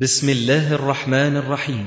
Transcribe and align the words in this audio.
بسم 0.00 0.28
الله 0.28 0.74
الرحمن 0.74 1.36
الرحيم. 1.36 1.86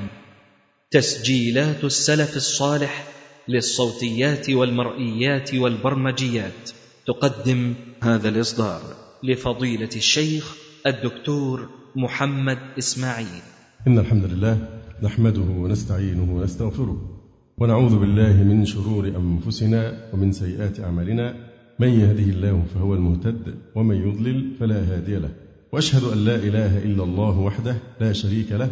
تسجيلات 0.91 1.83
السلف 1.83 2.35
الصالح 2.35 3.07
للصوتيات 3.47 4.49
والمرئيات 4.49 5.55
والبرمجيات. 5.55 6.69
تقدم 7.07 7.73
هذا 8.03 8.29
الإصدار 8.29 8.81
لفضيلة 9.23 9.89
الشيخ 9.95 10.55
الدكتور 10.87 11.69
محمد 11.95 12.57
إسماعيل. 12.77 13.41
إن 13.87 13.99
الحمد 13.99 14.25
لله 14.25 14.67
نحمده 15.03 15.41
ونستعينه 15.41 16.35
ونستغفره 16.35 17.19
ونعوذ 17.57 17.99
بالله 17.99 18.43
من 18.43 18.65
شرور 18.65 19.07
أنفسنا 19.07 20.09
ومن 20.13 20.31
سيئات 20.31 20.79
أعمالنا. 20.79 21.35
من 21.79 21.87
يهده 21.87 22.23
الله 22.23 22.65
فهو 22.75 22.93
المهتد 22.93 23.55
ومن 23.75 23.95
يضلل 23.95 24.51
فلا 24.59 24.95
هادي 24.95 25.15
له. 25.15 25.44
وأشهد 25.71 26.03
أن 26.03 26.17
لا 26.17 26.35
إله 26.35 26.77
إلا 26.77 27.03
الله 27.03 27.39
وحده 27.39 27.75
لا 28.01 28.13
شريك 28.13 28.51
له 28.51 28.71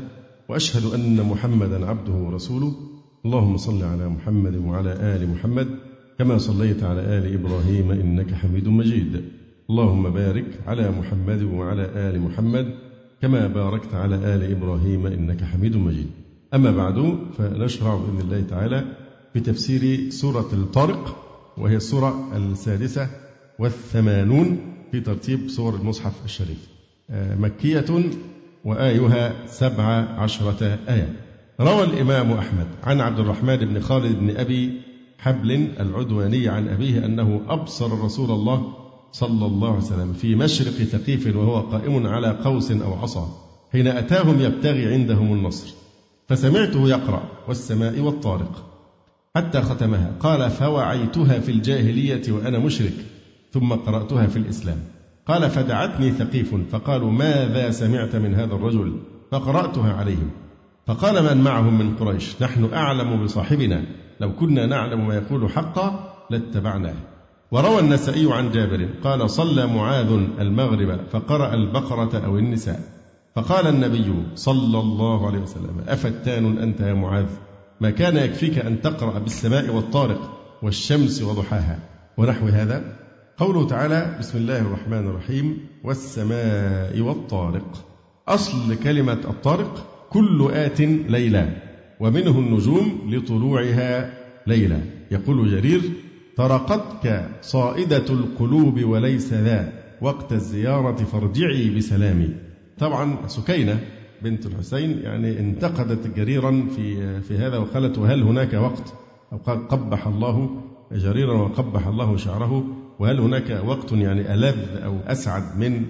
وأشهد 0.49 0.93
أن 0.93 1.21
محمدا 1.23 1.85
عبده 1.85 2.13
ورسوله. 2.13 2.73
اللهم 3.25 3.57
صل 3.57 3.83
على 3.83 4.09
محمد 4.09 4.55
وعلى 4.55 4.93
آل 4.93 5.29
محمد 5.29 5.67
كما 6.19 6.37
صليت 6.37 6.83
على 6.83 7.01
آل 7.01 7.33
إبراهيم 7.33 7.91
إنك 7.91 8.33
حميد 8.33 8.67
مجيد. 8.67 9.23
اللهم 9.69 10.09
بارك 10.09 10.45
على 10.67 10.91
محمد 10.91 11.43
وعلى 11.43 11.85
آل 11.95 12.21
محمد 12.21 12.75
كما 13.21 13.47
باركت 13.47 13.93
على 13.93 14.15
آل 14.15 14.51
إبراهيم 14.51 15.05
إنك 15.05 15.43
حميد 15.43 15.75
مجيد. 15.75 16.07
أما 16.53 16.71
بعد 16.71 17.17
فنشرع 17.37 17.95
بإذن 17.95 18.19
الله 18.21 18.41
تعالى 18.41 18.85
بتفسير 19.35 20.09
سورة 20.09 20.49
الطارق 20.53 21.15
وهي 21.57 21.75
السورة 21.75 22.37
السادسة 22.37 23.07
والثمانون 23.59 24.57
في 24.91 24.99
ترتيب 24.99 25.49
سور 25.49 25.75
المصحف 25.75 26.25
الشريف. 26.25 26.72
مكية 27.09 27.85
وآيها 28.65 29.45
سبع 29.47 29.83
عشرة 30.17 30.79
آية. 30.89 31.15
روى 31.61 31.83
الإمام 31.83 32.31
أحمد 32.31 32.67
عن 32.83 33.01
عبد 33.01 33.19
الرحمن 33.19 33.55
بن 33.55 33.81
خالد 33.81 34.19
بن 34.19 34.37
أبي 34.37 34.81
حبل 35.19 35.51
العدواني 35.79 36.47
عن 36.47 36.67
أبيه 36.67 37.05
أنه 37.05 37.41
أبصر 37.47 38.03
رسول 38.03 38.31
الله 38.31 38.73
صلى 39.11 39.45
الله 39.45 39.67
عليه 39.67 39.77
وسلم 39.77 40.13
في 40.13 40.35
مشرق 40.35 40.71
ثقيف 40.71 41.35
وهو 41.35 41.59
قائم 41.59 42.07
على 42.07 42.27
قوس 42.43 42.71
أو 42.71 42.93
عصا 42.93 43.29
حين 43.71 43.87
أتاهم 43.87 44.41
يبتغي 44.41 44.93
عندهم 44.93 45.33
النصر 45.33 45.73
فسمعته 46.27 46.89
يقرأ 46.89 47.23
والسماء 47.47 47.99
والطارق 47.99 48.69
حتى 49.35 49.61
ختمها. 49.61 50.15
قال 50.19 50.49
فوعيتها 50.49 51.39
في 51.39 51.51
الجاهلية 51.51 52.31
وأنا 52.31 52.59
مشرك 52.59 52.93
ثم 53.51 53.73
قرأتها 53.73 54.27
في 54.27 54.37
الإسلام. 54.37 54.77
قال 55.27 55.49
فدعتني 55.49 56.11
ثقيف 56.11 56.55
فقالوا 56.71 57.11
ماذا 57.11 57.71
سمعت 57.71 58.15
من 58.15 58.35
هذا 58.35 58.53
الرجل؟ 58.53 58.99
فقرأتها 59.31 59.93
عليهم. 59.93 60.29
فقال 60.87 61.23
من 61.23 61.43
معهم 61.43 61.79
من 61.79 61.95
قريش؟ 61.95 62.41
نحن 62.41 62.73
أعلم 62.73 63.23
بصاحبنا. 63.23 63.85
لو 64.19 64.35
كنا 64.35 64.65
نعلم 64.65 65.07
ما 65.07 65.15
يقول 65.15 65.51
حقا 65.51 66.13
لاتبعناه 66.29 66.95
وروى 67.51 67.79
النسائي 67.79 68.33
عن 68.33 68.51
جابر 68.51 68.89
قال 69.03 69.29
صلى 69.29 69.67
معاذ 69.67 70.11
المغرب 70.39 70.99
فقرأ 71.11 71.53
البقرة 71.53 72.25
أو 72.25 72.37
النساء. 72.37 72.79
فقال 73.35 73.67
النبي 73.67 74.13
صلى 74.35 74.79
الله 74.79 75.27
عليه 75.27 75.39
وسلم 75.39 75.83
أفتان 75.87 76.57
أنت 76.57 76.79
يا 76.79 76.93
معاذ؟ 76.93 77.29
ما 77.81 77.89
كان 77.89 78.17
يكفيك 78.17 78.57
أن 78.59 78.81
تقرأ 78.81 79.19
بالسماء 79.19 79.75
والطارق 79.75 80.39
والشمس 80.61 81.21
وضحاها 81.21 81.79
ونحو 82.17 82.47
هذا؟ 82.47 83.02
قوله 83.37 83.67
تعالى 83.67 84.17
بسم 84.19 84.37
الله 84.37 84.59
الرحمن 84.59 85.07
الرحيم 85.07 85.57
والسماء 85.83 86.99
والطارق. 86.99 87.85
أصل 88.27 88.75
كلمة 88.75 89.13
الطارق 89.13 89.85
كل 90.09 90.49
آت 90.51 90.81
ليلى 90.81 91.55
ومنه 91.99 92.39
النجوم 92.39 93.09
لطلوعها 93.09 94.13
ليلى. 94.47 94.81
يقول 95.11 95.51
جرير 95.51 95.81
طرقتك 96.37 97.29
صائدة 97.41 98.05
القلوب 98.09 98.83
وليس 98.83 99.33
ذا 99.33 99.73
وقت 100.01 100.33
الزيارة 100.33 100.95
فارجعي 101.03 101.69
بسلامي. 101.69 102.29
طبعا 102.79 103.27
سكينة 103.27 103.79
بنت 104.21 104.45
الحسين 104.45 104.99
يعني 105.03 105.39
انتقدت 105.39 106.07
جريرا 106.15 106.67
في 106.75 107.21
في 107.21 107.37
هذا 107.37 107.57
وقالت 107.57 107.97
وهل 107.97 108.23
هناك 108.23 108.53
وقت؟ 108.53 108.93
أو 109.33 109.37
قال 109.37 109.67
قبح 109.67 110.07
الله 110.07 110.61
جريرا 110.91 111.33
وقبح 111.33 111.87
الله 111.87 112.17
شعره. 112.17 112.82
وهل 112.99 113.19
هناك 113.19 113.63
وقت 113.65 113.91
يعني 113.91 114.33
ألذ 114.33 114.83
أو 114.83 114.99
أسعد 115.07 115.57
من 115.59 115.85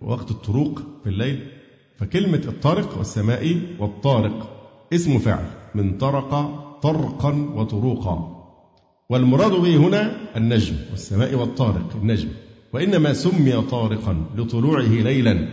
وقت 0.00 0.30
الطروق 0.30 0.82
في 1.04 1.10
الليل؟ 1.10 1.46
فكلمة 1.98 2.42
الطارق 2.48 2.98
والسماء 2.98 3.60
والطارق 3.78 4.58
اسم 4.92 5.18
فعل 5.18 5.44
من 5.74 5.98
طرق 5.98 6.30
طرقا 6.82 7.52
وطروقا. 7.54 8.42
والمراد 9.10 9.52
به 9.52 9.76
هنا 9.76 10.16
النجم 10.36 10.74
والسماء 10.90 11.34
والطارق 11.34 11.96
النجم. 11.96 12.28
وإنما 12.72 13.12
سمي 13.12 13.62
طارقا 13.62 14.24
لطلوعه 14.36 14.88
ليلا. 14.88 15.48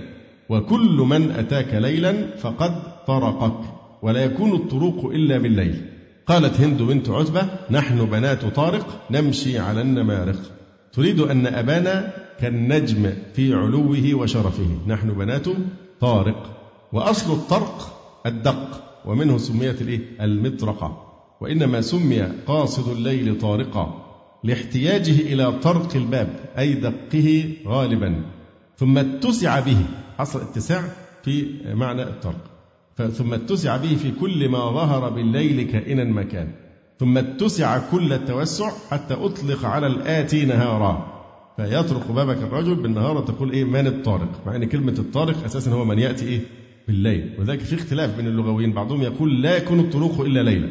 وكل 0.50 1.06
من 1.10 1.32
أتاك 1.32 1.74
ليلا 1.74 2.38
فقد 2.38 3.06
طرقك. 3.08 3.60
ولا 4.02 4.24
يكون 4.24 4.52
الطروق 4.52 5.06
إلا 5.06 5.38
بالليل. 5.38 5.82
قالت 6.28 6.62
هند 6.62 6.82
بنت 6.82 7.10
عتبة 7.10 7.50
نحن 7.72 8.06
بنات 8.06 8.46
طارق 8.46 9.02
نمشي 9.12 9.60
على 9.60 9.82
النمارق. 9.82 10.59
تريد 10.94 11.20
أن 11.20 11.48
أبانا 11.48 12.14
كالنجم 12.40 13.14
في 13.34 13.54
علوه 13.54 14.14
وشرفه. 14.14 14.78
نحن 14.88 15.10
بنات 15.10 15.46
طارق 16.00 16.60
وأصل 16.94 17.34
الطرق 17.34 17.96
الدق 18.26 18.84
ومنه 19.06 19.38
سميت 19.38 19.82
الإيه؟ 19.82 20.00
المطرقة. 20.22 21.06
وإنما 21.42 21.82
سمي 21.82 22.22
قاصد 22.22 22.92
الليل 22.92 23.38
طارقا 23.40 24.06
لاحتياجه 24.44 25.34
إلى 25.34 25.52
طرق 25.52 25.96
الباب 25.96 26.30
أي 26.58 26.74
دقه 26.74 27.54
غالبا. 27.68 28.24
ثم 28.78 28.98
اتسع 28.98 29.60
به 29.60 29.86
حصل 30.18 30.42
اتساع 30.42 30.84
في 31.24 31.46
معنى 31.74 32.04
الطرق. 32.04 32.44
ثم 33.12 33.34
اتسع 33.34 33.78
به 33.78 33.96
في 33.96 34.12
كل 34.12 34.50
ما 34.50 34.58
ظهر 34.58 35.10
بالليل 35.10 35.72
كائنا 35.72 36.04
مكان. 36.04 36.52
ثم 37.00 37.18
اتسع 37.18 37.80
كل 37.92 38.14
التوسع 38.14 38.72
حتى 38.90 39.14
أطلق 39.14 39.66
على 39.66 39.88
الآتي 39.88 40.46
نهارا. 40.46 41.20
فيطرق 41.58 42.12
بابك 42.12 42.38
الرجل 42.38 42.76
بالنهار 42.76 43.18
وتقول 43.18 43.52
إيه؟ 43.52 43.64
من 43.64 43.88
الطارق؟ 43.88 44.30
مع 44.46 44.56
أن 44.56 44.66
كلمة 44.66 44.96
الطارق 45.00 45.44
أساسا 45.46 45.72
هو 45.72 45.86
من 45.86 46.00
يأتي 46.00 46.26
إيه؟ 46.26 46.42
بالليل. 46.88 47.36
وذلك 47.40 47.60
في 47.60 47.76
اختلاف 47.76 48.16
بين 48.16 48.28
اللغويين. 48.28 48.74
بعضهم 48.74 49.02
يقول 49.02 49.42
لا 49.42 49.58
يكون 49.58 49.80
الطرق 49.80 50.22
إلا 50.22 50.44
ليلا. 50.44 50.70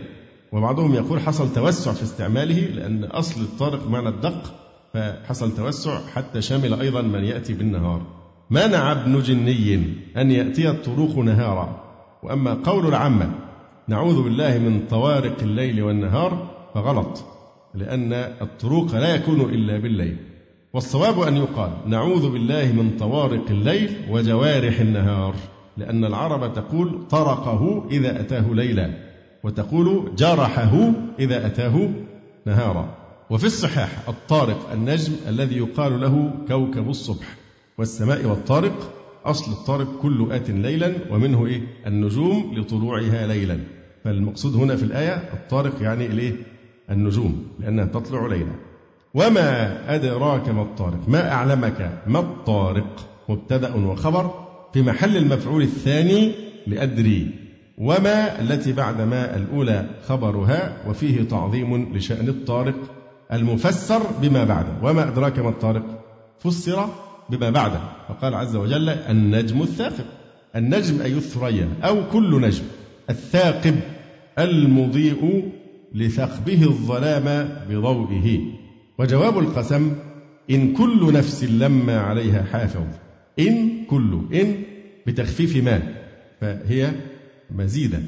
وبعضهم 0.52 0.94
يقول 0.94 1.20
حصل 1.20 1.52
توسع 1.52 1.92
في 1.92 2.02
استعماله 2.02 2.60
لأن 2.60 3.04
أصل 3.04 3.40
الطارق 3.40 3.90
معنى 3.90 4.08
الدق 4.08 4.54
فحصل 4.94 5.54
توسع 5.54 6.00
حتى 6.14 6.42
شمل 6.42 6.80
أيضا 6.80 7.02
من 7.02 7.24
يأتي 7.24 7.54
بالنهار. 7.54 8.02
منع 8.50 8.92
ابن 8.92 9.22
جني 9.22 9.84
أن 10.16 10.30
يأتي 10.30 10.70
الطروق 10.70 11.18
نهارا. 11.18 11.84
وأما 12.22 12.54
قول 12.54 12.86
العامة 12.86 13.47
نعوذ 13.88 14.22
بالله 14.22 14.58
من 14.58 14.86
طوارق 14.90 15.42
الليل 15.42 15.82
والنهار 15.82 16.50
فغلط 16.74 17.24
لأن 17.74 18.12
الطروق 18.12 18.94
لا 18.94 19.14
يكون 19.14 19.40
إلا 19.40 19.78
بالليل. 19.78 20.16
والصواب 20.72 21.20
أن 21.20 21.36
يقال 21.36 21.70
نعوذ 21.86 22.30
بالله 22.32 22.72
من 22.72 22.96
طوارق 22.98 23.50
الليل 23.50 23.96
وجوارح 24.10 24.80
النهار 24.80 25.34
لأن 25.76 26.04
العرب 26.04 26.52
تقول 26.52 27.06
طرقه 27.10 27.88
إذا 27.90 28.20
أتاه 28.20 28.52
ليلا 28.52 28.90
وتقول 29.44 30.12
جرحه 30.16 30.90
إذا 31.18 31.46
أتاه 31.46 31.90
نهارا. 32.46 32.94
وفي 33.30 33.44
الصحاح 33.44 34.08
الطارق 34.08 34.72
النجم 34.72 35.12
الذي 35.28 35.56
يقال 35.56 36.00
له 36.00 36.30
كوكب 36.48 36.88
الصبح 36.88 37.36
والسماء 37.78 38.26
والطارق 38.26 38.92
أصل 39.24 39.52
الطارق 39.52 39.98
كل 40.02 40.32
آت 40.32 40.50
ليلا 40.50 40.94
ومنه 41.10 41.46
إيه؟ 41.46 41.60
النجوم 41.86 42.54
لطلوعها 42.56 43.26
ليلا. 43.26 43.77
فالمقصود 44.04 44.54
هنا 44.56 44.76
في 44.76 44.82
الآية 44.82 45.14
الطارق 45.14 45.82
يعني 45.82 46.06
الإيه؟ 46.06 46.32
النجوم 46.90 47.46
لأنها 47.60 47.84
تطلع 47.84 48.26
ليلا 48.26 48.52
وما 49.14 49.94
أدراك 49.94 50.48
ما 50.48 50.62
الطارق؟ 50.62 51.08
ما 51.08 51.32
أعلمك 51.32 52.02
ما 52.06 52.18
الطارق؟ 52.18 53.08
مبتدأ 53.28 53.74
وخبر 53.74 54.48
في 54.72 54.82
محل 54.82 55.16
المفعول 55.16 55.62
الثاني 55.62 56.32
لأدري. 56.66 57.30
وما 57.78 58.40
التي 58.40 58.72
بعد 58.72 59.00
ما 59.00 59.36
الأولى 59.36 59.86
خبرها؟ 60.08 60.88
وفيه 60.88 61.22
تعظيم 61.22 61.96
لشأن 61.96 62.28
الطارق 62.28 62.74
المفسر 63.32 64.02
بما 64.22 64.44
بعده. 64.44 64.72
وما 64.82 65.08
أدراك 65.08 65.38
ما 65.38 65.48
الطارق؟ 65.48 65.84
فسر 66.38 66.88
بما 67.30 67.50
بعده. 67.50 67.80
فقال 68.08 68.34
عز 68.34 68.56
وجل 68.56 68.88
النجم 68.88 69.62
الثاقب. 69.62 70.04
النجم 70.56 71.00
أي 71.02 71.12
الثريا 71.12 71.68
أو 71.84 72.08
كل 72.12 72.40
نجم. 72.40 72.64
الثاقب 73.10 73.74
المضيء 74.38 75.52
لثقبه 75.94 76.62
الظلام 76.62 77.48
بضوئه. 77.70 78.40
وجواب 78.98 79.38
القسم 79.38 79.92
إن 80.50 80.72
كل 80.72 81.12
نفس 81.12 81.44
لما 81.44 82.00
عليها 82.00 82.42
حافظ. 82.42 82.86
إن 83.38 83.84
كل 83.84 84.20
إن 84.34 84.62
بتخفيف 85.06 85.64
ما 85.64 85.82
فهي 86.40 86.92
مزيدة 87.50 88.02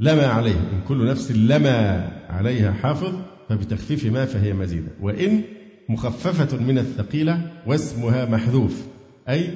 لما 0.00 0.26
عليها 0.26 0.60
إن 0.72 0.80
كل 0.88 1.06
نفس 1.06 1.32
لما 1.32 2.08
عليها 2.28 2.72
حافظ 2.72 3.14
فبتخفيف 3.48 4.06
ما 4.06 4.24
فهي 4.24 4.52
مزيدة 4.52 4.88
وإن 5.00 5.42
مخففة 5.88 6.56
من 6.56 6.78
الثقيلة 6.78 7.52
واسمها 7.66 8.24
محذوف. 8.24 8.86
أي 9.28 9.50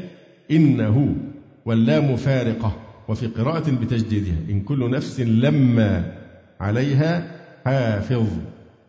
إنه 0.51 1.17
واللام 1.65 2.17
فارقة. 2.17 2.82
وفي 3.13 3.27
قراءة 3.27 3.71
بتجديدها 3.71 4.37
إن 4.51 4.61
كل 4.61 4.91
نفس 4.91 5.21
لما 5.21 6.13
عليها 6.61 7.31
حافظ 7.65 8.27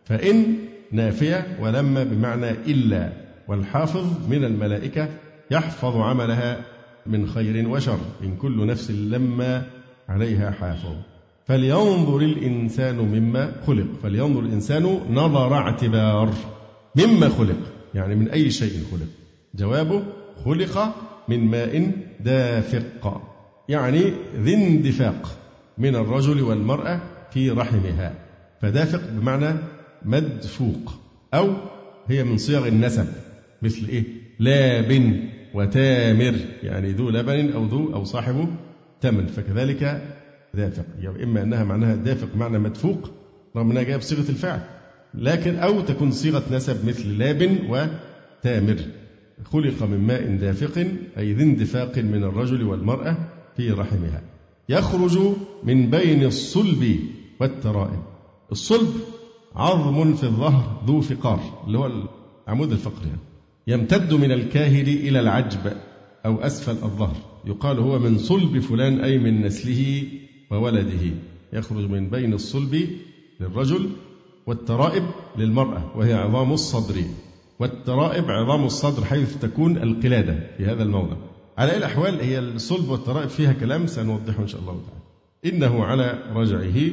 فإن 0.04 0.56
نافية 0.92 1.46
ولما 1.60 2.04
بمعنى 2.04 2.50
إلا 2.50 3.12
والحافظ 3.48 4.28
من 4.30 4.44
الملائكة 4.44 5.08
يحفظ 5.50 5.96
عملها 5.96 6.60
من 7.06 7.26
خير 7.26 7.68
وشر 7.68 7.98
إن 8.22 8.36
كل 8.36 8.66
نفس 8.66 8.90
لما 8.90 9.66
عليها 10.08 10.50
حافظ. 10.50 10.96
فلينظر 11.46 12.16
الإنسان 12.16 12.96
مما 12.96 13.52
خلق 13.66 13.86
فلينظر 14.02 14.40
الإنسان 14.40 15.00
نظر 15.10 15.54
اعتبار 15.54 16.34
مما 16.96 17.28
خلق 17.28 17.58
يعني 17.94 18.14
من 18.14 18.28
أي 18.28 18.50
شيء 18.50 18.82
خلق. 18.90 19.08
جوابه 19.54 20.02
خلق 20.44 20.94
من 21.28 21.50
ماء 21.50 21.92
دافق. 22.20 23.33
يعني 23.68 24.12
ذي 24.36 24.54
اندفاق 24.54 25.38
من 25.78 25.96
الرجل 25.96 26.42
والمرأة 26.42 27.00
في 27.30 27.50
رحمها 27.50 28.14
فدافق 28.60 29.10
بمعنى 29.10 29.54
مدفوق 30.04 30.92
أو 31.34 31.54
هي 32.06 32.24
من 32.24 32.38
صيغ 32.38 32.68
النسب 32.68 33.06
مثل 33.62 33.88
إيه؟ 33.88 34.04
لاب 34.38 35.20
وتامر 35.54 36.34
يعني 36.62 36.92
ذو 36.92 37.10
لبن 37.10 37.52
أو 37.52 37.64
ذو 37.64 37.94
أو 37.94 38.04
صاحبه 38.04 38.48
تمن 39.00 39.26
فكذلك 39.26 40.02
دافق. 40.54 40.84
يعني 41.00 41.24
إما 41.24 41.42
أنها 41.42 41.64
معناها 41.64 41.94
دافق 41.94 42.36
معنى 42.36 42.58
مدفوق 42.58 43.10
رغم 43.56 43.70
أنها 43.70 43.82
جاية 43.82 43.96
بصيغة 43.96 44.30
الفعل 44.30 44.60
لكن 45.14 45.56
أو 45.56 45.80
تكون 45.80 46.10
صيغة 46.10 46.42
نسب 46.50 46.88
مثل 46.88 47.18
لاب 47.18 47.58
وتامر. 47.68 48.76
خلق 49.44 49.82
من 49.82 49.98
ماء 49.98 50.36
دافق 50.36 50.86
أي 51.18 51.32
ذي 51.32 51.44
اندفاق 51.44 51.98
من 51.98 52.24
الرجل 52.24 52.62
والمرأة 52.62 53.16
في 53.56 53.70
رحمها. 53.70 54.22
يخرج 54.68 55.18
من 55.64 55.90
بين 55.90 56.24
الصلب 56.24 56.98
والترائب. 57.40 58.02
الصلب 58.52 58.90
عظم 59.54 60.14
في 60.14 60.24
الظهر 60.24 60.82
ذو 60.86 61.00
فقار 61.00 61.40
اللي 61.66 61.78
هو 61.78 61.90
العمود 62.46 62.72
الفقري. 62.72 63.08
يعني. 63.08 63.20
يمتد 63.66 64.14
من 64.14 64.32
الكاهل 64.32 64.88
إلى 64.88 65.20
العجب 65.20 65.72
أو 66.26 66.40
أسفل 66.40 66.84
الظهر. 66.84 67.16
يقال 67.44 67.78
هو 67.78 67.98
من 67.98 68.18
صلب 68.18 68.58
فلان 68.58 69.00
أي 69.00 69.18
من 69.18 69.42
نسله 69.42 70.02
وولده. 70.50 71.10
يخرج 71.52 71.90
من 71.90 72.10
بين 72.10 72.32
الصلب 72.32 72.88
للرجل 73.40 73.90
والترائب 74.46 75.04
للمرأة 75.38 75.96
وهي 75.96 76.14
عظام 76.14 76.52
الصدر. 76.52 77.02
والترائب 77.60 78.30
عظام 78.30 78.64
الصدر 78.64 79.04
حيث 79.04 79.36
تكون 79.36 79.76
القلادة 79.76 80.50
في 80.56 80.66
هذا 80.66 80.82
الموضع. 80.82 81.16
على 81.58 81.72
أي 81.72 81.76
الأحوال 81.76 82.20
هي 82.20 82.38
الصلب 82.38 82.88
والترائب 82.88 83.28
فيها 83.28 83.52
كلام 83.52 83.86
سنوضحه 83.86 84.42
إن 84.42 84.48
شاء 84.48 84.60
الله 84.60 84.72
تعالى. 84.72 85.56
إنه 85.56 85.84
على 85.84 86.18
رجعه 86.34 86.90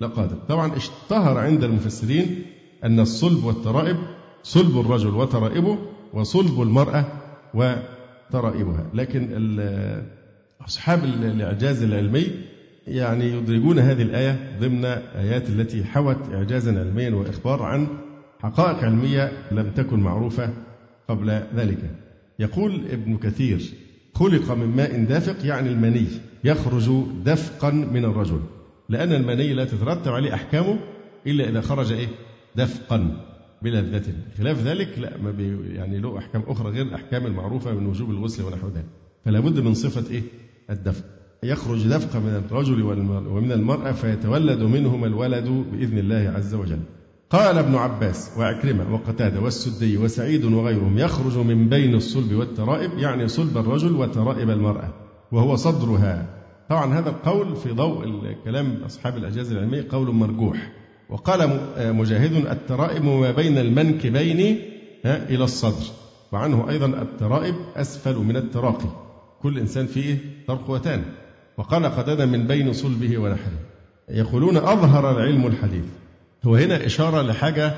لقادر. 0.00 0.36
طبعا 0.48 0.76
اشتهر 0.76 1.38
عند 1.38 1.64
المفسرين 1.64 2.42
أن 2.84 3.00
الصلب 3.00 3.44
والترائب 3.44 3.96
صلب 4.42 4.80
الرجل 4.80 5.14
وترائبه 5.14 5.78
وصلب 6.12 6.62
المرأة 6.62 7.06
وترائبها. 7.54 8.86
لكن 8.94 9.48
أصحاب 10.60 11.04
الإعجاز 11.04 11.82
العلمي 11.82 12.26
يعني 12.86 13.24
يدرجون 13.24 13.78
هذه 13.78 14.02
الآية 14.02 14.58
ضمن 14.60 14.84
آيات 14.84 15.48
التي 15.48 15.84
حوت 15.84 16.18
إعجازا 16.32 16.78
علميا 16.80 17.10
وإخبار 17.10 17.62
عن 17.62 17.86
حقائق 18.40 18.78
علمية 18.78 19.32
لم 19.52 19.70
تكن 19.70 20.00
معروفة 20.00 20.50
قبل 21.08 21.42
ذلك. 21.56 21.78
يقول 22.38 22.84
ابن 22.90 23.16
كثير 23.16 23.74
خلق 24.14 24.52
من 24.52 24.76
ماء 24.76 25.04
دافق 25.04 25.46
يعني 25.46 25.68
المني 25.68 26.06
يخرج 26.44 26.90
دفقا 27.24 27.70
من 27.70 28.04
الرجل 28.04 28.40
لأن 28.88 29.12
المني 29.12 29.54
لا 29.54 29.64
تترتب 29.64 30.12
عليه 30.12 30.34
أحكامه 30.34 30.78
إلا 31.26 31.48
إذا 31.48 31.60
خرج 31.60 31.92
إيه؟ 31.92 32.08
دفقا 32.56 33.20
بلذة 33.62 34.02
خلاف 34.38 34.62
ذلك 34.62 34.98
لا 34.98 35.18
ما 35.18 35.30
بي 35.30 35.74
يعني 35.74 35.98
له 35.98 36.18
أحكام 36.18 36.42
أخرى 36.46 36.70
غير 36.70 36.82
الأحكام 36.86 37.26
المعروفة 37.26 37.72
من 37.72 37.86
وجوب 37.86 38.10
الغسل 38.10 38.44
ونحو 38.44 38.68
ذلك. 38.68 38.86
فلا 39.24 39.40
بد 39.40 39.60
من 39.60 39.74
صفة 39.74 40.10
إيه؟ 40.10 40.22
الدفق. 40.70 41.04
يخرج 41.42 41.88
دفق 41.88 42.16
من 42.16 42.42
الرجل 42.46 42.82
ومن 43.28 43.52
المرأة 43.52 43.92
فيتولد 43.92 44.62
منهما 44.62 45.06
الولد 45.06 45.48
بإذن 45.72 45.98
الله 45.98 46.32
عز 46.36 46.54
وجل. 46.54 46.80
قال 47.30 47.58
ابن 47.58 47.74
عباس 47.74 48.30
وعكرمة 48.38 48.94
وقتادة 48.94 49.40
والسدي 49.40 49.98
وسعيد 49.98 50.44
وغيرهم 50.44 50.98
يخرج 50.98 51.38
من 51.38 51.68
بين 51.68 51.94
الصلب 51.94 52.32
والترائب 52.34 52.98
يعني 52.98 53.28
صلب 53.28 53.58
الرجل 53.58 53.96
وترائب 53.96 54.50
المرأة 54.50 54.88
وهو 55.32 55.56
صدرها. 55.56 56.26
طبعا 56.70 56.98
هذا 56.98 57.10
القول 57.10 57.56
في 57.56 57.72
ضوء 57.72 58.04
الكلام 58.04 58.82
أصحاب 58.86 59.16
الأجازة 59.16 59.52
العلمية 59.52 59.86
قول 59.90 60.14
مرجوح. 60.14 60.72
وقال 61.10 61.60
مجاهد 61.78 62.46
الترائب 62.46 63.04
ما 63.04 63.30
بين 63.30 63.58
المنكبين 63.58 64.58
إلى 65.04 65.44
الصدر 65.44 65.86
وعنه 66.32 66.70
أيضا 66.70 66.86
الترائب 66.86 67.54
أسفل 67.76 68.16
من 68.16 68.36
التراقي. 68.36 68.88
كل 69.42 69.58
إنسان 69.58 69.86
فيه 69.86 70.18
ترقوتان 70.48 71.02
وقال 71.58 71.86
قتادة 71.86 72.26
من 72.26 72.46
بين 72.46 72.72
صلبه 72.72 73.18
ونحره 73.18 73.58
يقولون 74.08 74.56
أظهر 74.56 75.10
العلم 75.10 75.46
الحديث. 75.46 75.84
هو 76.44 76.56
هنا 76.56 76.86
إشارة 76.86 77.22
لحاجة 77.22 77.74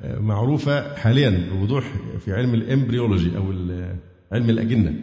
آه، 0.00 0.18
معروفة 0.18 0.94
حاليا 0.94 1.48
بوضوح 1.52 1.92
في 2.24 2.32
علم 2.32 2.54
الإمبريولوجي 2.54 3.36
أو 3.36 3.52
علم 4.32 4.50
الأجنة 4.50 4.94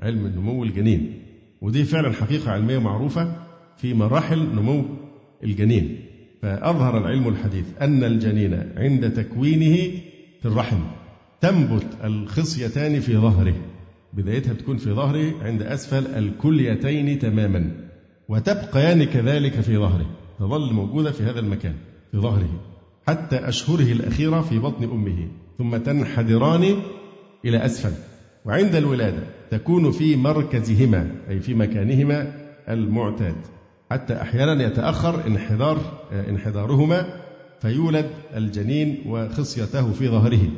علم 0.00 0.26
نمو 0.26 0.64
الجنين. 0.64 1.22
ودي 1.60 1.84
فعلا 1.84 2.12
حقيقة 2.12 2.50
علمية 2.50 2.78
معروفة 2.78 3.36
في 3.76 3.94
مراحل 3.94 4.38
نمو 4.38 4.84
الجنين. 5.44 6.00
فأظهر 6.42 6.98
العلم 6.98 7.28
الحديث 7.28 7.64
أن 7.80 8.04
الجنين 8.04 8.72
عند 8.76 9.12
تكوينه 9.12 9.76
في 10.40 10.46
الرحم 10.46 10.80
تنبت 11.40 11.86
الخصيتان 12.04 13.00
في 13.00 13.16
ظهره. 13.16 13.54
بدايتها 14.12 14.52
بتكون 14.52 14.76
في 14.76 14.90
ظهره 14.90 15.32
عند 15.42 15.62
أسفل 15.62 16.06
الكليتين 16.06 17.18
تماما 17.18 17.70
وتبقيان 18.28 19.04
كذلك 19.04 19.60
في 19.60 19.76
ظهره. 19.76 20.06
تظل 20.38 20.72
موجودة 20.72 21.12
في 21.12 21.22
هذا 21.22 21.40
المكان. 21.40 21.74
في 22.14 22.20
ظهره 22.20 22.60
حتى 23.06 23.36
أشهره 23.36 23.92
الأخيرة 23.92 24.40
في 24.40 24.58
بطن 24.58 24.84
أمه 24.84 25.28
ثم 25.58 25.76
تنحدران 25.76 26.82
إلى 27.44 27.64
أسفل. 27.64 27.92
وعند 28.44 28.74
الولادة 28.74 29.22
تكون 29.50 29.90
في 29.90 30.16
مركزهما 30.16 31.10
أي 31.28 31.40
في 31.40 31.54
مكانهما 31.54 32.32
المعتاد. 32.68 33.34
حتى 33.90 34.22
أحيانا 34.22 34.66
يتأخر 34.66 35.26
انحدار 35.26 35.78
انحدارهما 36.28 37.20
فيولد 37.60 38.10
الجنين 38.36 39.02
وخصيته 39.06 39.92
في 39.92 40.08
ظهره. 40.08 40.50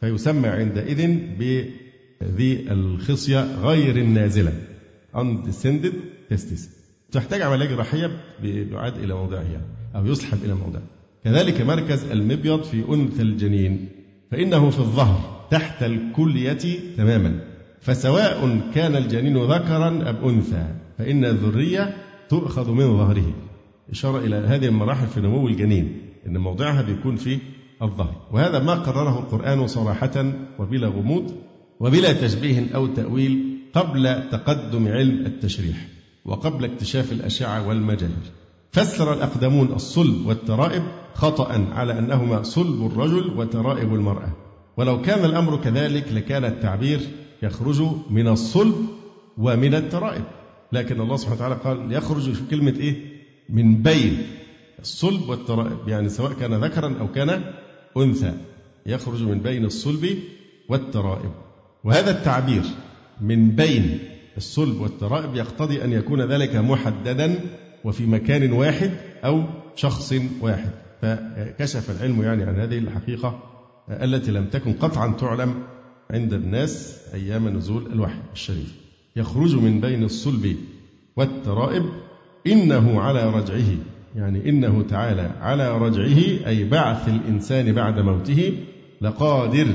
فيسمى 0.00 0.48
عندئذ 0.48 1.18
بذي 1.38 2.72
الخصية 2.72 3.54
غير 3.62 3.96
النازلة. 3.96 4.52
Undescended 5.14 5.94
testis. 6.32 6.60
تحتاج 7.12 7.42
عملية 7.42 7.66
جراحية 7.66 8.10
بيعاد 8.42 8.98
إلى 8.98 9.14
موضعها 9.14 9.60
أو 9.96 10.06
يسحب 10.06 10.38
إلى 10.44 10.54
موضعه 10.54 10.95
كذلك 11.26 11.60
مركز 11.60 12.04
المبيض 12.04 12.62
في 12.62 12.84
أنثى 12.88 13.22
الجنين 13.22 13.88
فإنه 14.30 14.70
في 14.70 14.78
الظهر 14.78 15.46
تحت 15.50 15.82
الكلية 15.82 16.94
تماما. 16.96 17.40
فسواء 17.80 18.60
كان 18.74 18.96
الجنين 18.96 19.36
ذكرا 19.36 19.88
أم 19.88 20.28
أنثى 20.28 20.66
فإن 20.98 21.24
الذرية 21.24 21.96
تؤخذ 22.28 22.70
من 22.70 22.98
ظهره. 22.98 23.34
إشارة 23.90 24.18
إلى 24.18 24.36
هذه 24.36 24.66
المراحل 24.66 25.06
في 25.06 25.20
نمو 25.20 25.48
الجنين 25.48 25.98
أن 26.26 26.38
موضعها 26.38 26.82
بيكون 26.82 27.16
في 27.16 27.38
الظهر. 27.82 28.26
وهذا 28.32 28.58
ما 28.58 28.74
قرره 28.74 29.18
القرآن 29.18 29.66
صراحة 29.66 30.32
وبلا 30.58 30.88
غموض 30.88 31.32
وبلا 31.80 32.12
تشبيه 32.12 32.74
أو 32.74 32.86
تأويل 32.86 33.58
قبل 33.74 34.28
تقدم 34.30 34.88
علم 34.88 35.26
التشريح 35.26 35.88
وقبل 36.24 36.64
اكتشاف 36.64 37.12
الأشعة 37.12 37.68
والمجاهر 37.68 38.45
فسر 38.76 39.12
الأقدمون 39.12 39.72
الصلب 39.72 40.26
والترائب 40.26 40.82
خطأ 41.14 41.68
على 41.72 41.98
أنهما 41.98 42.42
صلب 42.42 42.86
الرجل 42.86 43.38
وترائب 43.38 43.94
المرأة. 43.94 44.28
ولو 44.76 45.02
كان 45.02 45.24
الأمر 45.24 45.56
كذلك 45.56 46.12
لكان 46.12 46.44
التعبير 46.44 47.00
يخرج 47.42 47.82
من 48.10 48.28
الصلب 48.28 48.86
ومن 49.38 49.74
الترائب. 49.74 50.24
لكن 50.72 51.00
الله 51.00 51.16
سبحانه 51.16 51.36
وتعالى 51.36 51.54
قال 51.54 51.92
يخرج 51.92 52.32
في 52.32 52.42
كلمة 52.50 52.74
إيه؟ 52.80 52.96
من 53.48 53.82
بين 53.82 54.26
الصلب 54.80 55.28
والترائب. 55.28 55.88
يعني 55.88 56.08
سواء 56.08 56.32
كان 56.32 56.54
ذكرا 56.54 56.96
أو 57.00 57.12
كان 57.12 57.44
أنثى. 57.96 58.32
يخرج 58.86 59.22
من 59.22 59.38
بين 59.38 59.64
الصلب 59.64 60.18
والترائب. 60.68 61.32
وهذا 61.84 62.10
التعبير 62.10 62.62
من 63.20 63.50
بين 63.50 63.98
الصلب 64.36 64.80
والترائب 64.80 65.34
يقتضي 65.34 65.84
أن 65.84 65.92
يكون 65.92 66.22
ذلك 66.22 66.56
محددا 66.56 67.40
وفي 67.86 68.06
مكان 68.06 68.52
واحد 68.52 68.90
أو 69.24 69.44
شخص 69.76 70.14
واحد. 70.40 70.70
فكشف 71.02 71.90
العلم 71.90 72.22
يعني 72.22 72.44
عن 72.44 72.60
هذه 72.60 72.78
الحقيقة 72.78 73.38
التي 73.90 74.30
لم 74.30 74.44
تكن 74.44 74.72
قطعا 74.72 75.12
تعلم 75.12 75.54
عند 76.10 76.32
الناس 76.32 77.00
أيام 77.14 77.48
نزول 77.48 77.86
الوحي 77.92 78.18
الشريف. 78.32 78.74
يخرج 79.16 79.56
من 79.56 79.80
بين 79.80 80.04
الصلب 80.04 80.56
والترائب 81.16 81.84
إنه 82.46 83.00
على 83.00 83.30
رجعه 83.30 83.76
يعني 84.16 84.48
إنه 84.48 84.82
تعالى 84.82 85.30
على 85.40 85.78
رجعه 85.78 86.48
أي 86.48 86.64
بعث 86.64 87.08
الإنسان 87.08 87.72
بعد 87.72 88.00
موته 88.00 88.58
لقادر. 89.00 89.66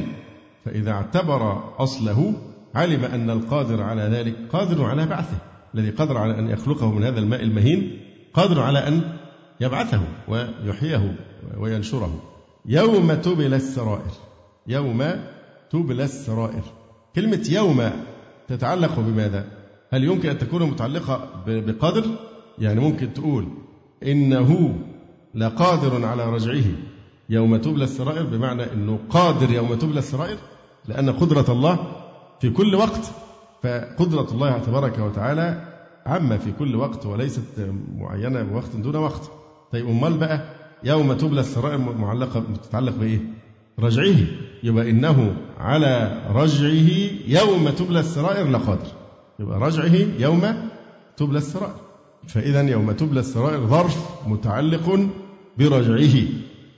فإذا 0.66 0.92
اعتبر 0.92 1.64
أصله 1.78 2.34
علم 2.76 3.04
أن 3.04 3.30
القادر 3.30 3.82
على 3.84 4.02
ذلك 4.02 4.36
قادر 4.52 4.84
على 4.84 5.06
بعثه. 5.06 5.51
الذي 5.76 5.90
قدر 5.90 6.18
على 6.18 6.40
أن 6.40 6.50
يخلقه 6.50 6.92
من 6.92 7.04
هذا 7.04 7.20
الماء 7.20 7.44
المهين 7.44 8.00
قادر 8.34 8.62
على 8.62 8.88
أن 8.88 9.02
يبعثه 9.62 10.02
ويحييه 10.28 11.16
وينشره 11.58 12.22
يوم 12.66 13.14
تبلى 13.14 13.56
السرائر 13.56 14.12
يوم 14.68 15.04
تبلى 15.72 16.04
السرائر 16.04 16.64
كلمة 17.16 17.48
يوم 17.50 17.92
تتعلق 18.48 19.00
بماذا؟ 19.00 19.46
هل 19.94 20.04
يمكن 20.04 20.30
أن 20.30 20.38
تكون 20.38 20.64
متعلقة 20.64 21.44
بقدر؟ 21.48 22.06
يعني 22.60 22.80
ممكن 22.80 23.14
تقول 23.14 23.48
إنه 24.04 24.80
لقادر 25.36 26.06
على 26.06 26.30
رجعه 26.34 26.64
يوم 27.30 27.58
تبلى 27.58 27.84
السرائر 27.84 28.24
بمعنى 28.24 28.74
أنه 28.74 29.00
قادر 29.10 29.52
يوم 29.52 29.76
تبلى 29.76 30.00
السرائر 30.00 30.38
لأن 30.88 31.10
قدرة 31.10 31.46
الله 31.50 31.78
في 32.42 32.50
كل 32.50 32.76
وقت 32.76 33.12
فقدرة 33.64 34.28
الله 34.32 34.58
تبارك 34.58 35.00
وتعالى 35.00 35.62
عامة 36.06 36.38
في 36.38 36.52
كل 36.52 36.76
وقت 36.76 37.06
وليست 37.06 37.70
معينة 37.98 38.44
بوقت 38.44 38.76
دون 38.76 38.96
وقت. 38.96 39.32
طيب 39.72 39.88
أمال 39.88 40.18
بقى 40.18 40.42
يوم 40.84 41.14
تبلى 41.14 41.40
السرائر 41.40 41.78
معلقة 41.78 42.44
تتعلق 42.64 42.96
بإيه؟ 42.96 43.20
رجعه. 43.80 44.16
يبقى 44.64 44.90
إنه 44.90 45.36
على 45.60 46.22
رجعه 46.30 46.90
يوم 47.28 47.70
تبلى 47.70 48.00
السرائر 48.00 48.50
لقادر 48.50 48.88
يبقى 49.40 49.60
رجعه 49.60 50.08
يوم 50.20 50.70
تبلى 51.18 51.38
السرائر. 51.38 51.76
فإذا 52.28 52.62
يوم 52.62 52.92
تبلى 52.92 53.20
السرائر 53.20 53.68
ظرف 53.68 54.28
متعلق 54.28 55.00
برجعه 55.58 56.24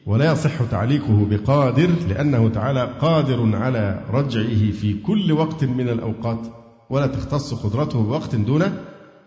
ولا 0.06 0.32
يصح 0.32 0.64
تعليقه 0.72 1.26
بقادر 1.30 1.90
لأنه 2.10 2.50
تعالى 2.50 2.94
قادر 3.02 3.56
على 3.56 4.06
رجعه 4.10 4.72
في 4.72 4.94
كل 4.94 5.32
وقت 5.32 5.64
من 5.64 5.90
الأوقات. 5.90 6.63
ولا 6.90 7.08
تختص 7.08 7.54
قدرته 7.54 8.04
بوقت 8.04 8.36
دون 8.36 8.64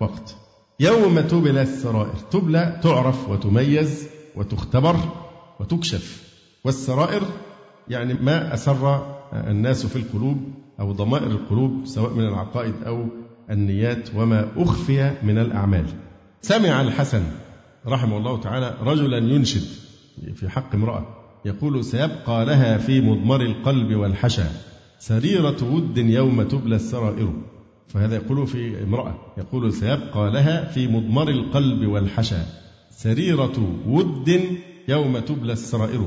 وقت. 0.00 0.36
يوم 0.80 1.20
تبلى 1.20 1.62
السرائر 1.62 2.14
تبلى 2.30 2.80
تعرف 2.82 3.28
وتميز 3.28 4.08
وتختبر 4.36 4.96
وتكشف. 5.60 6.22
والسرائر 6.64 7.22
يعني 7.88 8.14
ما 8.14 8.54
أسر 8.54 9.06
الناس 9.32 9.86
في 9.86 9.96
القلوب 9.96 10.36
أو 10.80 10.92
ضمائر 10.92 11.26
القلوب 11.26 11.86
سواء 11.86 12.12
من 12.12 12.24
العقائد 12.28 12.74
أو 12.86 13.06
النيات 13.50 14.08
وما 14.14 14.48
أخفي 14.56 15.14
من 15.22 15.38
الأعمال. 15.38 15.86
سمع 16.42 16.80
الحسن 16.80 17.22
رحمه 17.86 18.16
الله 18.16 18.40
تعالى 18.40 18.74
رجلا 18.80 19.18
ينشد 19.18 19.66
في 20.34 20.48
حق 20.48 20.74
امرأة 20.74 21.06
يقول 21.44 21.84
سيبقى 21.84 22.46
لها 22.46 22.78
في 22.78 23.00
مضمر 23.00 23.40
القلب 23.40 23.96
والحشا. 23.96 24.50
سريرة 24.98 25.74
ود 25.74 25.98
يوم 25.98 26.42
تبلى 26.42 26.76
السرائر. 26.76 27.32
فهذا 27.88 28.16
يقول 28.16 28.46
في 28.46 28.82
امرأة 28.82 29.14
يقول 29.38 29.72
سيبقى 29.72 30.30
لها 30.30 30.64
في 30.64 30.88
مضمر 30.88 31.28
القلب 31.28 31.86
والحشا. 31.88 32.46
سريرة 32.90 33.76
ود 33.86 34.40
يوم 34.88 35.18
تبلى 35.18 35.52
السرائر. 35.52 36.06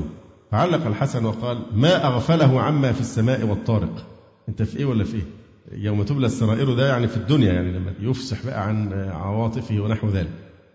فعلق 0.50 0.86
الحسن 0.86 1.24
وقال 1.24 1.62
ما 1.74 2.06
أغفله 2.06 2.60
عما 2.60 2.92
في 2.92 3.00
السماء 3.00 3.46
والطارق. 3.46 4.06
أنت 4.48 4.62
في 4.62 4.78
إيه 4.78 4.84
ولا 4.84 5.04
في 5.04 5.16
إيه؟ 5.16 5.24
يوم 5.72 6.02
تبلى 6.02 6.26
السرائر 6.26 6.74
ده 6.74 6.88
يعني 6.88 7.08
في 7.08 7.16
الدنيا 7.16 7.52
يعني 7.52 7.72
لما 7.72 7.92
يفسح 8.00 8.46
بقى 8.46 8.66
عن 8.66 8.92
عواطفه 9.10 9.80
ونحو 9.80 10.08
ذلك. 10.08 10.30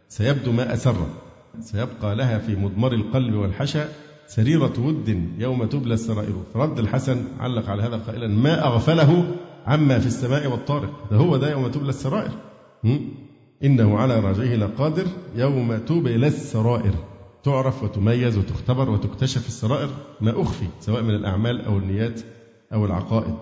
سيبدو 0.10 0.52
ما 0.52 0.74
أسر. 0.74 0.96
سيبقى 1.60 2.16
لها 2.16 2.38
في 2.38 2.56
مضمر 2.56 2.94
القلب 2.94 3.34
والحشا. 3.36 3.90
سريرة 4.28 4.74
ود 4.80 5.30
يوم 5.38 5.66
تبلى 5.66 5.94
السرائر. 5.94 6.44
فرد 6.54 6.80
الحسن 6.80 7.24
علق 7.40 7.70
على 7.70 7.84
هذا 7.84 7.96
قائلا 7.96 8.28
ما 8.28 8.68
أغفله 8.68 9.36
عما 9.66 10.00
في 10.00 10.06
السماء 10.06 10.48
والطارق. 10.48 11.12
ده 11.12 11.18
هو 11.18 11.38
ده 11.38 11.52
يوم 11.52 11.68
تبلى 11.68 11.90
السرائر. 11.90 12.32
إنه 13.64 13.98
على 13.98 14.20
راجعه 14.20 14.56
لقادر 14.56 15.06
يوم 15.36 15.78
تبلى 15.78 16.28
السرائر. 16.28 16.94
تعرف 17.44 17.84
وتميز 17.84 18.38
وتختبر 18.38 18.90
وتكتشف 18.90 19.48
السرائر. 19.48 19.90
ما 20.22 20.42
أخفي 20.42 20.66
سواء 20.80 21.04
من 21.04 21.16
الأعمال 21.16 21.66
أو 21.66 21.78
النيات 21.78 22.22
أو 22.74 22.86
العقائد. 22.86 23.38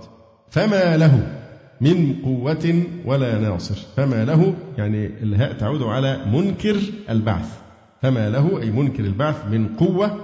فما 0.50 0.98
له 0.98 1.40
من 1.82 2.16
قوة 2.24 2.84
ولا 3.06 3.40
ناصر. 3.40 3.75
فما 3.96 4.25
له 4.25 4.54
يعني 4.78 5.06
الهاء 5.06 5.54
تعود 5.54 5.82
على 5.82 6.25
منكر 6.34 6.78
البعث. 7.10 7.60
فما 8.02 8.30
له 8.30 8.62
أي 8.62 8.72
منكر 8.72 9.04
البعث 9.04 9.46
من 9.52 9.68
قوة 9.68 10.23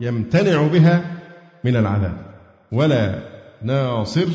يمتنع 0.00 0.66
بها 0.66 1.18
من 1.64 1.76
العذاب 1.76 2.16
ولا 2.72 3.18
ناصر 3.62 4.28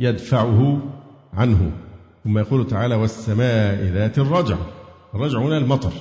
يدفعه 0.00 0.82
عنه. 1.34 1.72
ثم 2.24 2.38
يقول 2.38 2.66
تعالى 2.66 2.94
والسماء 2.94 3.84
ذات 3.84 4.18
الرجع. 4.18 4.56
الرجع 5.14 5.38
هنا 5.38 5.58
المطر 5.58 5.92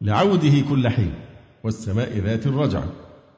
لعوده 0.00 0.60
كل 0.70 0.88
حين. 0.88 1.14
والسماء 1.64 2.18
ذات 2.18 2.46
الرجع. 2.46 2.82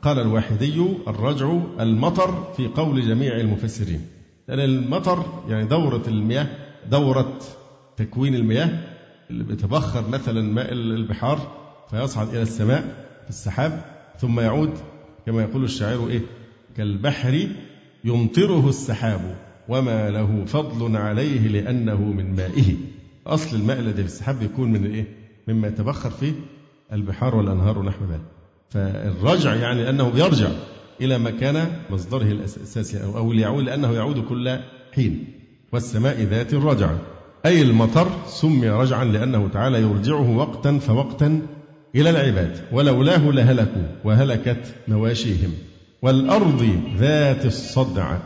قال 0.02 0.18
الواحدي 0.18 0.86
الرجع 1.08 1.58
المطر 1.80 2.52
في 2.56 2.66
قول 2.66 3.08
جميع 3.08 3.36
المفسرين. 3.36 4.06
لأن 4.48 4.60
المطر 4.60 5.24
يعني 5.48 5.64
دورة 5.64 6.02
المياه 6.08 6.46
دورة 6.90 7.38
تكوين 7.96 8.34
المياه. 8.34 8.70
اللي 9.30 9.44
بتبخر 9.44 10.08
مثلا 10.08 10.42
ماء 10.42 10.72
البحار 10.72 11.38
فيصعد 11.90 12.28
إلى 12.28 12.42
السماء 12.42 12.80
في 13.24 13.30
السحاب. 13.30 13.84
ثم 14.18 14.40
يعود 14.40 14.70
كما 15.26 15.42
يقول 15.42 15.64
الشاعر 15.64 16.08
إيه؟ 16.08 16.20
كالبحر 16.76 17.48
يمطره 18.04 18.68
السحاب 18.68 19.36
وما 19.68 20.10
له 20.10 20.44
فضل 20.44 20.96
عليه 20.96 21.48
لأنه 21.48 22.00
من 22.00 22.36
مائه. 22.36 22.74
أصل 23.26 23.56
الماء 23.56 23.78
الذي 23.78 24.02
في 24.02 24.08
السحاب 24.08 24.38
بيكون 24.38 24.72
من 24.72 24.86
الإيه 24.86 25.04
مما 25.48 25.68
يتبخر 25.68 26.10
فيه 26.10 26.32
البحار 26.92 27.36
والأنهار 27.36 27.78
ونحو 27.78 28.04
ذلك. 28.04 28.20
فالرجع 28.70 29.54
يعني 29.54 29.90
أنه 29.90 30.12
يرجع 30.14 30.48
إلى 31.00 31.18
ما 31.18 31.30
كان 31.30 31.72
مصدره 31.90 32.22
الأساسي 32.22 33.04
أو 33.04 33.32
ليعود 33.32 33.64
لأنه 33.64 33.92
يعود 33.92 34.18
كل 34.24 34.58
حين. 34.94 35.24
والسماء 35.72 36.22
ذات 36.22 36.54
الرجع. 36.54 36.90
أي 37.46 37.62
المطر 37.62 38.08
سمي 38.26 38.68
رجعا 38.68 39.04
لأنه 39.04 39.48
تعالى 39.48 39.82
يرجعه 39.82 40.36
وقتا 40.36 40.78
فوقتا 40.78 41.42
إلى 41.94 42.10
العباد. 42.10 42.64
ولولاه 42.72 43.30
لهلكوا 43.30 43.86
وهلكت 44.04 44.74
مواشيهم. 44.88 45.52
والأرض 46.02 46.80
ذات 46.96 47.46
الصدع 47.46 48.18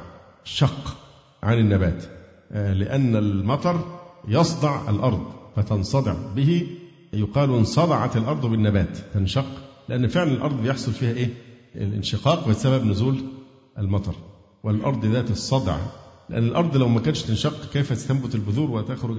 شق 0.44 0.96
عن 1.42 1.58
النبات. 1.58 2.04
آه، 2.52 2.72
لأن 2.72 3.16
المطر 3.16 3.84
يصدع 4.28 4.90
الأرض 4.90 5.26
فتنصدع 5.56 6.14
به. 6.36 6.66
يقال 7.12 7.50
انصدعت 7.50 8.16
الأرض 8.16 8.46
بالنبات 8.46 8.98
تنشق. 9.14 9.46
لأن 9.88 10.08
فعلا 10.08 10.32
الأرض 10.32 10.62
بيحصل 10.62 10.92
فيها 10.92 11.12
إيه؟ 11.12 11.28
الانشقاق 11.74 12.48
بسبب 12.48 12.86
نزول 12.86 13.16
المطر. 13.78 14.14
والأرض 14.64 15.04
ذات 15.04 15.30
الصدع. 15.30 15.76
لأن 16.30 16.44
الأرض 16.44 16.76
لو 16.76 16.88
ما 16.88 17.00
كانتش 17.00 17.22
تنشق 17.22 17.70
كيف 17.72 17.98
ستنبت 17.98 18.34
البذور 18.34 18.70
وتخرج 18.70 19.18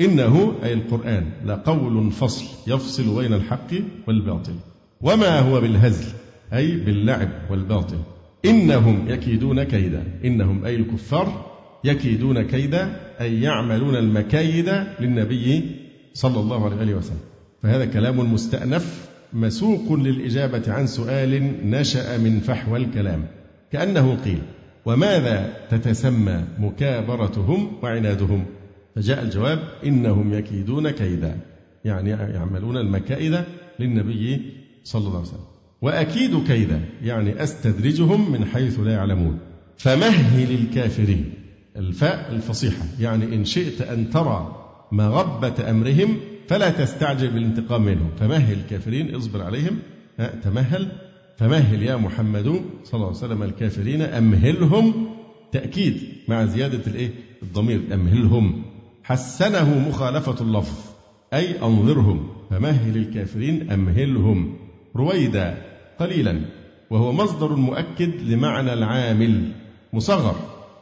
إنه 0.00 0.54
أي 0.64 0.72
القرآن 0.72 1.24
لقول 1.46 2.12
فصل 2.12 2.44
يفصل 2.66 3.22
بين 3.22 3.32
الحق 3.32 3.74
والباطل. 4.08 4.54
وما 5.00 5.38
هو 5.38 5.60
بالهزل؟ 5.60 6.12
أي 6.52 6.76
باللعب 6.76 7.28
والباطل. 7.50 7.98
إنهم 8.44 9.04
يكيدون 9.08 9.62
كيدا. 9.62 10.04
إنهم 10.24 10.64
أي 10.64 10.76
الكفار 10.76 11.50
يكيدون 11.84 12.42
كيدا 12.42 13.00
أي 13.20 13.40
يعملون 13.42 13.96
المكايد 13.96 14.72
للنبي 15.00 15.62
صلى 16.14 16.40
الله 16.40 16.80
عليه 16.80 16.94
وسلم. 16.94 17.20
فهذا 17.62 17.84
كلام 17.84 18.32
مستأنف 18.32 19.08
مسوق 19.32 19.92
للإجابة 19.92 20.72
عن 20.72 20.86
سؤال 20.86 21.52
نشأ 21.70 22.18
من 22.18 22.40
فحوى 22.40 22.78
الكلام. 22.78 23.26
كأنه 23.72 24.16
قيل 24.24 24.42
وماذا 24.86 25.52
تتسمى 25.70 26.44
مكابرتهم 26.58 27.72
وعنادهم؟ 27.82 28.44
فجاء 28.96 29.22
الجواب 29.22 29.58
إنهم 29.86 30.34
يكيدون 30.34 30.90
كيدا 30.90 31.36
يعني 31.84 32.10
يعملون 32.10 32.76
المكائد 32.76 33.44
للنبي 33.78 34.42
صلى 34.84 35.00
الله 35.00 35.18
عليه 35.18 35.28
وسلم. 35.28 35.44
وأكيد 35.82 36.44
كيدا 36.46 36.80
يعني 37.02 37.42
أستدرجهم 37.42 38.32
من 38.32 38.44
حيث 38.44 38.80
لا 38.80 38.92
يعلمون. 38.92 39.38
فمهل 39.76 40.54
الكافرين 40.54 41.32
الفاء 41.76 42.32
الفصيحة 42.32 42.84
يعني 43.00 43.24
إن 43.24 43.44
شئت 43.44 43.82
أن 43.82 44.10
ترى 44.10 44.56
مغبة 44.92 45.70
أمرهم 45.70 46.16
فلا 46.48 46.70
تستعجل 46.70 47.30
بالانتقام 47.30 47.82
منهم. 47.82 48.10
فمهل 48.18 48.52
الكافرين 48.52 49.14
اصبر 49.14 49.42
عليهم. 49.42 49.78
تمهل. 50.42 50.88
فمهل 51.36 51.82
يا 51.82 51.96
محمد 51.96 52.60
صلى 52.84 52.94
الله 52.94 53.06
عليه 53.06 53.16
وسلم 53.16 53.42
الكافرين 53.42 54.02
أمهلهم. 54.02 55.06
تأكيد 55.52 55.96
مع 56.28 56.44
زيادة 56.44 56.80
الإيه؟ 56.86 57.10
الضمير 57.42 57.80
أمهلهم. 57.94 58.62
حسنه 59.10 59.88
مخالفة 59.88 60.36
اللفظ. 60.40 60.78
أي 61.34 61.62
أنظرهم 61.62 62.28
فمهل 62.50 62.96
الكافرين 62.96 63.70
أمهلهم 63.70 64.56
رويدا 64.96 65.62
قليلا. 66.00 66.40
وهو 66.90 67.12
مصدر 67.12 67.56
مؤكد 67.56 68.22
لمعنى 68.22 68.72
العامل. 68.72 69.52
مصغر 69.92 70.36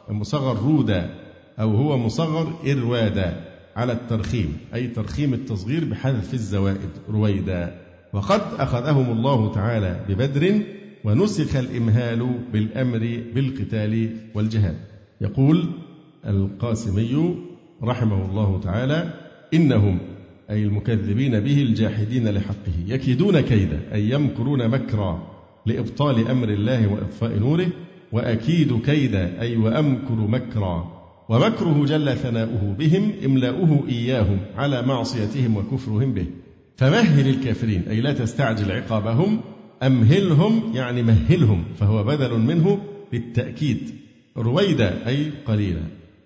المصغر 0.09 0.57
رودا 0.57 1.15
أو 1.59 1.75
هو 1.75 1.97
مصغر 1.97 2.53
إروادا. 2.71 3.45
على 3.75 3.93
الترخيم 3.93 4.57
أي 4.73 4.87
ترخيم 4.87 5.33
التصغير 5.33 5.85
بحذف 5.85 6.33
الزوائد. 6.33 6.89
رويدا. 7.09 7.81
وقد 8.13 8.41
أخذهم 8.59 9.11
الله 9.11 9.53
تعالى 9.53 10.05
ببدر 10.09 10.61
ونسخ 11.03 11.55
الإمهال 11.55 12.39
بالأمر 12.53 13.21
بالقتال 13.35 14.09
والجهاد. 14.35 14.77
يقول 15.21 15.65
القاسمي 16.25 17.48
رحمه 17.83 18.25
الله 18.25 18.59
تعالى 18.63 19.13
إنهم 19.53 19.99
أي 20.49 20.63
المكذبين 20.63 21.39
به 21.39 21.61
الجاحدين 21.61 22.29
لحقه 22.29 22.73
يكيدون 22.87 23.39
كيدا 23.39 23.79
أي 23.93 24.09
يمكرون 24.09 24.67
مكرا 24.67 25.27
لإبطال 25.65 26.27
أمر 26.27 26.49
الله 26.49 26.87
وإطفاء 26.93 27.39
نوره 27.39 27.67
وأكيد 28.11 28.81
كيدا 28.81 29.41
أي 29.41 29.57
وأمكر 29.57 30.15
مكرا 30.15 30.99
ومكره 31.29 31.85
جل 31.85 32.15
ثناؤه 32.15 32.75
بهم 32.79 33.11
إملاؤه 33.25 33.83
إياهم 33.89 34.39
على 34.55 34.81
معصيتهم 34.81 35.57
وكفرهم 35.57 36.13
به. 36.13 36.25
فمهل 36.77 37.29
الكافرين 37.29 37.81
أي 37.89 38.01
لا 38.01 38.13
تستعجل 38.13 38.71
عقابهم 38.71 39.39
أمهلهم 39.83 40.71
يعني 40.73 41.03
مهلهم 41.03 41.63
فهو 41.79 42.03
بدل 42.03 42.39
منه 42.39 42.79
بالتأكيد. 43.11 43.79
رويدا 44.37 45.07
أي 45.07 45.31
قليلا. 45.45 45.81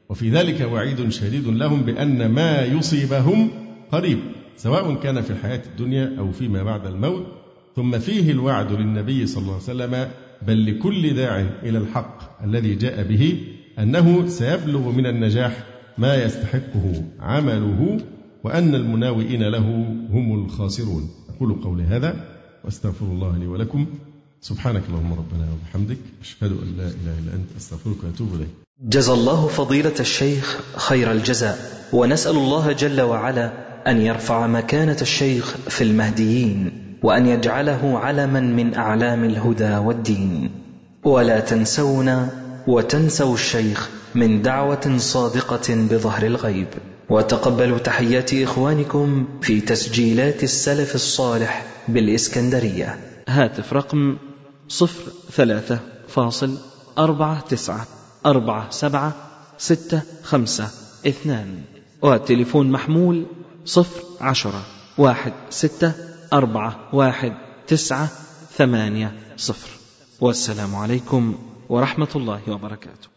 وفي 0.10 0.30
ذلك 0.30 0.62
وعيد 0.72 1.10
شديد 1.10 1.48
لهم 1.48 1.82
بأن 1.82 2.32
ما 2.32 2.66
يصيبهم 2.66 3.50
قريب 3.92 4.20
سواء 4.58 4.96
كان 4.96 5.22
في 5.22 5.32
الحياة 5.32 5.62
الدنيا 5.66 6.16
أو 6.20 6.32
فيما 6.32 6.64
بعد 6.64 6.86
الموت. 6.86 7.26
ثم 7.76 8.00
فيه 8.00 8.32
الوعد 8.32 8.72
للنبي 8.72 9.28
صلى 9.28 9.42
الله 9.42 9.54
عليه 9.54 9.64
وسلم 9.64 10.08
بل 10.48 10.66
لكل 10.66 11.14
داع 11.14 11.40
إلى 11.64 11.78
الحق 11.78 12.44
الذي 12.44 12.76
جاء 12.76 13.04
به 13.04 13.38
أنه 13.80 14.28
سيبلغ 14.28 14.92
من 14.92 15.06
النجاح 15.06 15.64
ما 15.98 16.24
يستحقه 16.24 17.04
عمله 17.20 17.98
وأن 18.44 18.76
المناوئين 18.76 19.44
له 19.44 19.68
هم 20.12 20.46
الخاسرون. 20.46 21.10
أقول 21.30 21.54
قولي 21.54 21.84
هذا 21.84 22.26
وأستغفر 22.66 23.06
الله 23.06 23.38
لي 23.38 23.48
ولكم. 23.48 23.86
سبحانك 24.42 24.84
اللهم 24.90 25.14
ربنا 25.14 25.48
وبحمدك 25.54 25.98
أشهد 26.22 26.52
أن 26.52 26.78
لا 26.78 26.88
إله 26.88 27.20
إلا 27.20 27.34
أنت 27.34 27.50
أستغفرك 27.58 28.04
وأتوب 28.04 28.36
إليك. 28.36 28.63
جزى 28.82 29.14
الله 29.14 29.48
فضيلة 29.48 29.94
الشيخ 30.00 30.60
خير 30.76 31.12
الجزاء 31.12 31.58
ونسأل 31.94 32.36
الله 32.36 32.72
جل 32.72 33.02
وعلا 33.02 33.52
أن 33.88 34.02
يرفع 34.02 34.48
مكانة 34.48 34.98
الشيخ 35.02 35.56
في 35.70 35.84
المهديين 35.84 36.72
وأن 37.04 37.28
يجعله 37.28 38.00
علما 38.00 38.40
من 38.40 38.76
أعلام 38.76 39.24
الهدى 39.24 39.76
والدين. 39.78 40.52
ولا 41.04 41.40
تنسونا 41.40 42.30
وتنسوا 42.68 43.34
الشيخ 43.34 43.90
من 44.16 44.42
دعوة 44.42 44.98
صادقة 44.98 45.76
بظهر 45.76 46.24
الغيب. 46.24 46.68
وتقبلوا 47.10 47.78
تحيات 47.78 48.34
إخوانكم 48.34 49.28
في 49.42 49.62
تسجيلات 49.62 50.44
السلف 50.44 50.96
الصالح 50.96 51.66
بالإسكندرية. 51.88 52.98
هاتف 53.28 53.74
رقم 53.74 54.18
صفر 54.68 55.12
ثلاثة 55.32 55.80
فاصل 56.08 56.58
أربعة 56.98 57.40
تسعة. 57.40 57.88
أربعة 58.26 58.70
سبعة 58.70 59.14
ستة 59.58 60.02
خمسة 60.24 60.70
اثنان. 61.08 61.62
والتليفون 62.02 62.72
محمول 62.72 63.26
صفر 63.66 64.04
عشرة 64.22 64.62
واحد 64.98 65.34
ستة 65.50 65.94
أربعة 66.34 66.90
واحد 66.94 67.34
تسعة 67.68 68.10
ثمانية 68.58 69.14
صفر. 69.38 69.70
والسلام 70.22 70.76
عليكم 70.76 71.36
ورحمة 71.70 72.08
الله 72.16 72.42
وبركاته. 72.48 73.13